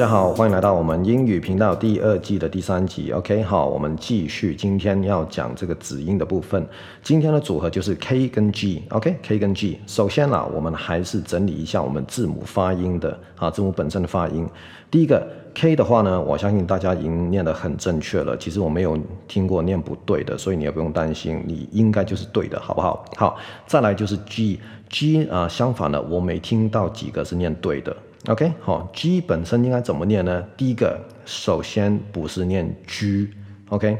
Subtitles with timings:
[0.00, 3.12] 大家好，欢迎来到我们英语频道第二季的第三集。
[3.12, 6.66] OK，好，我们继续今天要讲这个子音的部分。
[7.02, 8.82] 今天的组合就是 K 跟 G。
[8.88, 9.78] OK，K、跟 G。
[9.86, 14.48] 首先啦，我们还是整理一下我们字母发音的啊，字母本身的发音。
[14.90, 18.34] 第一个 K 的话呢，我相信大家已经念得很正确了。
[18.38, 23.04] 其实我没有听过念不对的，所以你也不用担心，你应该就是对的，好不好？
[23.18, 23.36] 好，
[23.66, 27.94] 再来就是 G，G 啊、相反的，我没听到几个是念对的。
[28.26, 30.44] OK，好，G 本身应该怎么念呢？
[30.54, 33.32] 第一个，首先不是念居
[33.70, 33.96] ，OK，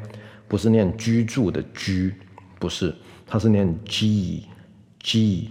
[0.47, 2.15] 不是念居住的居，
[2.59, 2.95] 不是，
[3.27, 5.51] 它是念 G，G。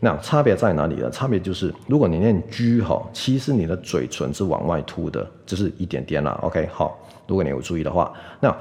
[0.00, 1.08] 那差别在哪里呢？
[1.10, 6.36] 差别就是，如果你念居哈，其实你的嘴唇是往外凸的，就是一点点啦。
[6.42, 8.56] OK，好，如果你有注意的话，那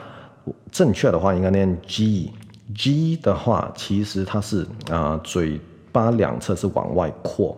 [0.71, 5.59] 正确的话应该念 G，G 的话其实它是啊、嘴
[5.91, 7.57] 巴两侧是往外扩。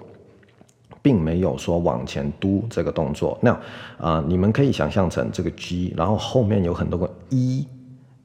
[1.02, 3.58] 并没有说往前嘟这个动作，那
[3.98, 7.66] 啊、你们可以想象成这个 G，然后后面有很多个 E，E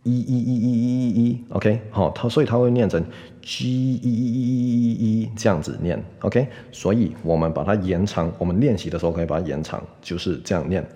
[0.03, 3.03] E E E E E E，OK，好，它所以它会念成
[3.41, 10.87] G E E E E E E 这样子念，OK，所以我们把它延长，我们练习的时候可以把它延长，就是这样念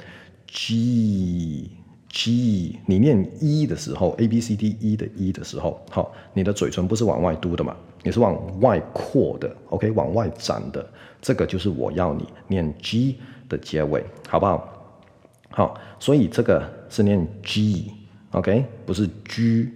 [0.46, 1.70] G
[2.10, 7.76] G，你念 E 的时候，A B C D E 的 E 的时候，好，你的嘴唇不是往外嘟的嘛？
[8.04, 10.86] 你是往外扩的，OK，往外展的，
[11.20, 13.18] 这个就是我要你念 G
[13.48, 14.72] 的结尾，好不好？
[15.50, 19.68] 好，所以这个是念 G，OK，不是 G。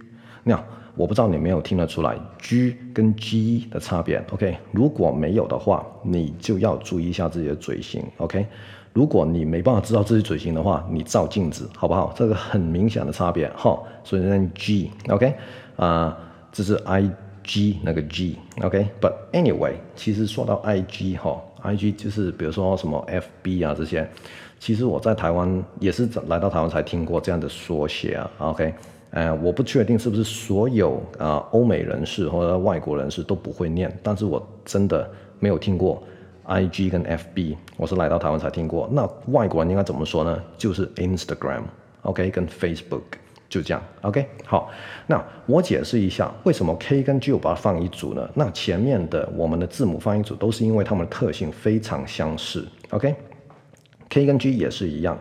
[0.43, 0.63] 那
[0.95, 4.57] 我不知道你没有听得出来 G 跟 G 的差别，OK？
[4.71, 8.45] 如果没有的话，你就要注意一下自己的嘴型，OK？
[8.93, 12.13] 如果你没办法知道自己嘴型的话，你照镜子，好不好？
[12.15, 15.35] 这个很明显的差别，哈，所以念 G，OK？
[15.75, 16.17] 啊、
[16.51, 17.09] 这是 I。
[17.43, 23.05] G 那个 G，OK，But anyway，其实说到 IG 哈，IG 就是比如说什么
[23.43, 24.09] FB 啊这些，
[24.59, 28.73] 其实我在台湾也是来到台湾才听过这样的缩写啊，OK，
[29.11, 36.01] 呃，我不确定是不是所有啊、呃、欧美人士或者外国人士都不会念，但是我真的没有听过
[36.47, 38.89] IG 跟 FB，我是来到台湾才听过。
[38.91, 40.41] 那外国人应该怎么说呢？
[40.57, 43.01] 就是 Instagram，OK，跟 Facebook。
[43.53, 44.71] 就这样，OK，好，
[45.05, 48.27] 那我解释一下为什么 K 跟 G 我把它放一组呢？
[48.33, 55.15] 那前面的我们的字母放一组都是因为它们的特性非常相似，OK，K 跟 G 也是一样。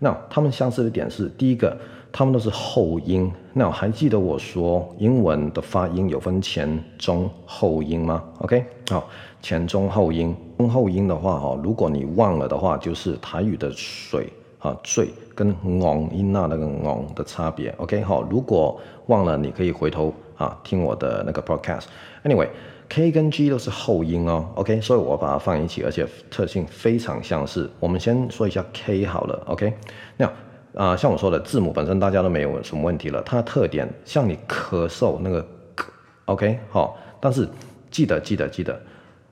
[0.00, 1.78] 那它们相似的点是，第一个，
[2.10, 3.32] 它们都是后音。
[3.52, 9.08] 那还记得我说英文的发音有分前、中、后音吗？OK，好，
[9.40, 10.34] 前、中、后音。
[10.58, 14.28] 中后音的话，哈，如果你忘了的话，就是台语的水。
[14.66, 21.84] 啊，最跟昂音那那个昂的差别，OK，好，如果忘了，你可以回头啊听我的那个 podcast。
[22.24, 27.70] Anyway，K 跟 G 都是后音哦，OK，所以我把它放一起，而且特性非常相似。
[27.78, 29.72] 我们先说一下 K 好了，OK，
[30.16, 30.28] 那
[30.74, 35.46] 啊，像我说的字母本身大家都没有什么问题了，它的特点像你咳嗽那个
[35.76, 37.48] K，OK，好，但是
[37.88, 38.76] 记得记得记得。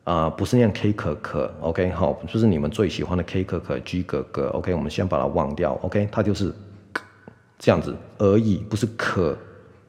[0.05, 6.53] 啊、不是念 K 可可，OK，好，就是你们最喜欢的 K 可可、G 哥哥，OK，我们先把它忘掉，OK，它就是
[7.59, 9.35] 这样子而已，不是咳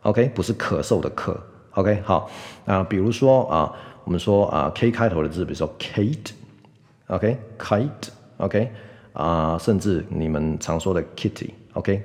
[0.03, 1.35] ，OK，不是咳嗽的咳
[1.71, 2.29] ，OK，好，
[2.65, 3.75] 啊、比如说啊、
[4.05, 8.71] 我们说啊、K 开头的字，比如说 Kate，OK，Kite，OK，
[9.11, 12.01] 啊、甚至你们常说的 Kitty，OK，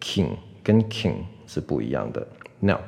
[0.00, 0.28] king
[0.62, 1.14] 跟 king
[1.48, 2.24] 是不一样的。
[2.60, 2.78] Now，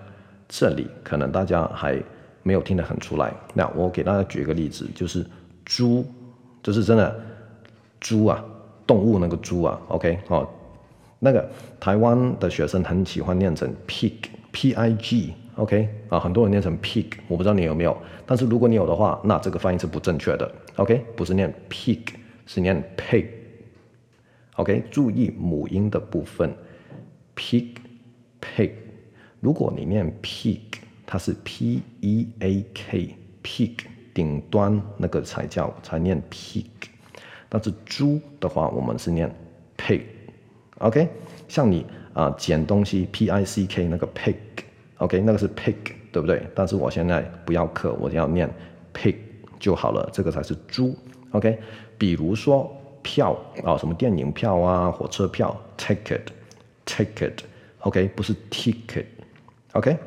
[0.49, 2.01] 这里可能大家还
[2.45, 3.35] 没有听得很出来。
[3.53, 5.27] 那我给大家举一个例子，就是
[5.65, 6.07] 猪，
[6.63, 7.21] 就是真的
[8.01, 8.45] 猪啊，
[8.87, 9.81] 动物那个猪啊。
[9.89, 10.49] OK，哦，
[11.19, 11.49] 那个
[11.79, 15.35] 台湾的学生很喜欢念成 pig，P-I-G。
[15.57, 17.97] OK，啊，很多人念成 pig，我不知道你有没有。
[18.25, 20.51] 但是如果你有的话，那这个发音是不正确的。
[20.77, 22.01] OK，不是念 pig，
[22.47, 23.27] 是念 pig。
[24.57, 26.55] OK，注意母音的部分。
[27.37, 27.77] pig
[28.41, 28.71] pig，
[29.41, 30.61] 如果你念 pig，
[31.07, 33.77] 它是 p e a k pig，
[34.13, 36.67] 顶端那个才叫才念 pig，
[37.51, 39.31] 但是猪的话，我们是念
[39.77, 41.09] pig，OK？
[41.49, 45.21] 像你啊，捡东西 pick 那个 pig，OK？
[45.21, 45.75] 那个是 pig，
[46.13, 46.47] 对不对？
[46.55, 48.49] 但是我现在不要克，我要念
[48.95, 49.17] pig
[49.59, 50.97] 就好了，这个才是猪
[51.33, 51.59] ，OK？
[51.99, 52.71] 比如说
[53.03, 58.09] 票啊，什么电影票啊，火车票 ticket，ticket，OK？
[58.15, 59.99] 不是 ticket，OK？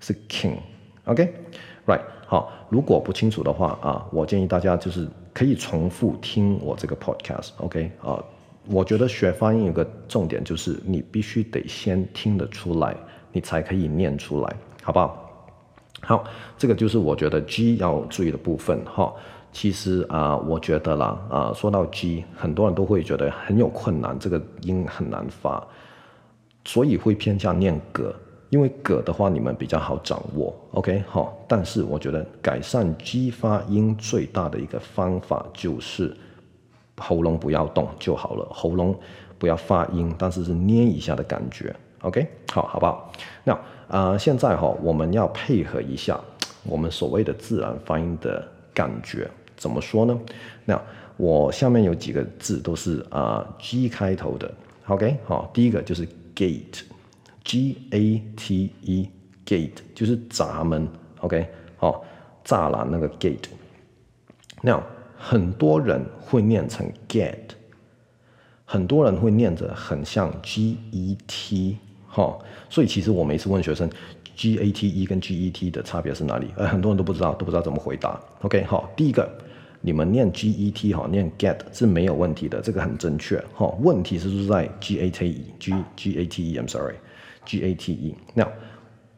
[0.00, 2.00] 是 king，OK？Right？
[2.26, 7.90] 好，如果不清楚的话啊，我建议大家就是可以重复听我这个 podcast，OK？
[8.02, 8.22] 啊。
[8.68, 12.96] 我觉得学发音有个重点，就是你必须得先听得出来，
[13.30, 15.25] 你才可以念出来，好不好？
[16.02, 16.24] 好，
[16.58, 19.12] 这个就是我觉得 G 要注意的部分哈。
[19.52, 25.66] 其实啊、我觉得啦啊、说到 G，很多人都会觉得很有困难，这个音很难发，
[26.64, 28.14] 所以会偏向念葛，
[28.50, 30.54] 因为葛的话你们比较好掌握。
[30.72, 36.16] OK，好，但是我觉得改善 G 发音最大的一个方法就是。
[36.98, 38.98] 喉咙不要动就好了，喉咙
[39.38, 43.12] 不要发音，但是是捏一下的感觉，OK，好，好不好？
[43.44, 43.58] 那
[43.88, 46.18] 啊、现在哈、哦，我们要配合一下
[46.62, 50.18] 我们所谓的自然发音的感觉，怎么说呢？
[50.64, 50.80] 那
[51.16, 54.52] 我下面有几个字都是啊、G 开头的
[54.86, 60.88] ，OK，好，第一个就是 gate，G A T E，gate 就是闸门
[61.20, 61.46] ，OK，
[61.76, 62.04] 好，
[62.44, 63.48] 栅栏那个 gate，
[64.62, 64.80] 那。
[65.18, 67.34] 很多人会念成 get，
[68.66, 71.78] 很多人会念着很像 G E T
[72.16, 72.34] 哈，
[72.70, 73.90] 所以其实我每次问学生
[74.34, 76.46] G A T E 跟 G E T 的差别是哪里？
[76.56, 78.18] 呃，很多人都不知道，都不知道怎么回答。
[78.40, 79.30] OK，好，第一个，
[79.82, 83.66] 你们念 G E T 哈，念 get 是没有问题的，这个很正确哈。
[83.82, 88.14] 问题是出在 G A T E，G G A T E，I'm sorry，G A T E。
[88.32, 88.48] 那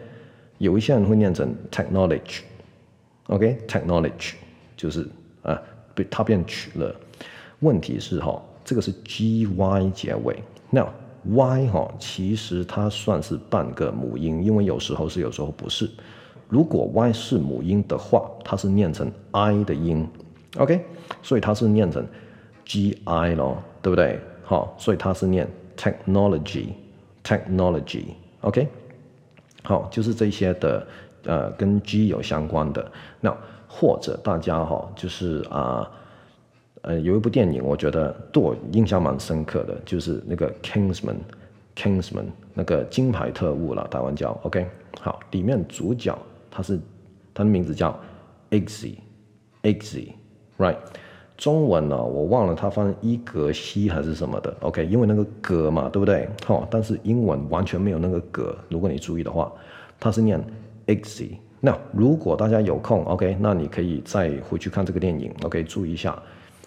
[0.59, 4.33] 有一些人会念成 technology，OK，technology
[4.77, 5.09] 就是
[5.43, 5.63] 啊，
[5.95, 6.95] 被它变曲了。
[7.61, 10.87] 问题是哈，这个是 G Y 结尾，那
[11.25, 15.91] Y 哈，其实它算是半个母音，因为有时候是，有时候不是。
[16.49, 20.09] 如果 Y 是母音的话，它是念成 I 的音
[20.57, 20.85] ，OK，
[21.23, 22.07] 所以它是念成
[22.69, 23.61] G I 咯。
[23.81, 24.19] 对不对？
[24.43, 28.67] 好，所以它是念 technology，technology，OK，、
[29.63, 30.85] 好，就是这些的，
[31.25, 32.91] 呃，跟 G 有相关的。
[33.21, 33.33] 那
[33.69, 35.89] 或者大家哈，就是啊，
[36.83, 44.69] 呃，有一部电影，我觉得对我印象蛮深刻的，就是那个 Kingsman，Kingsman 那个金牌特务了，台湾叫 OK。
[45.01, 46.19] 好，里面主角
[46.51, 46.77] 他是
[47.33, 47.97] 他的名字叫
[48.51, 50.77] Eggsy，Eggsy，right？
[51.38, 56.28] 中文呢、我忘了它翻一格西还是什么的，OK，因为那个格嘛，对不对？
[56.45, 59.52] 好，但是英文完全没有那个格，如果你注意的话，
[60.00, 60.45] 它是念
[60.88, 61.37] Eggsy。
[61.61, 66.21] 那如果大家有空，OK，那你可以再回去看这个电影，OK，注意一下，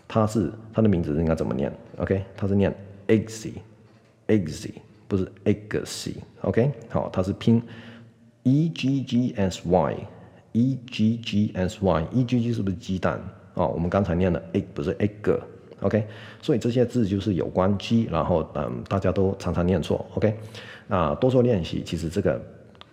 [0.07, 2.73] 它是它的名字应该怎么念？OK，它是念
[3.09, 4.71] Eggsy，Eggsy
[5.09, 7.61] 不是 Eggsy，OK，好，它是拼
[8.43, 13.21] E G G S Y，E G G S Y，E G G 是不是鸡蛋？
[13.53, 16.05] 哦，我们刚才念的 e 不是 egg，OK，
[16.41, 20.33] 所以这些字就是有关 G，然后嗯，大家都常常念错，OK，
[20.87, 22.41] 那多做练习，其实这个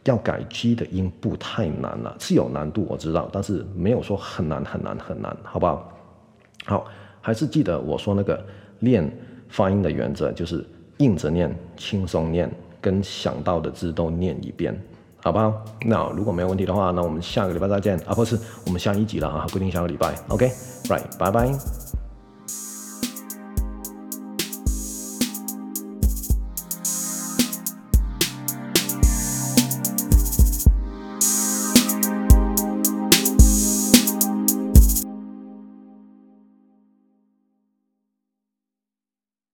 [0.04, 5.92] 要改 G 的音不太难了，是有难度我知道，但是没有说很难很难很难，好不好？
[6.64, 6.86] 好，
[7.20, 8.44] 还是记得我说那个
[8.80, 9.10] 练
[9.48, 10.64] 发音的原则，就是
[10.98, 12.50] 硬着念，轻松念，
[12.80, 14.78] 跟想到的字都念一遍。
[15.22, 15.52] 好不好？
[15.84, 20.14] 那如果没有问题的话，那我们下个礼拜再见啊，不是，我们下一集了啊，不一定下个礼拜。
[20.28, 21.87] OK，right，拜拜。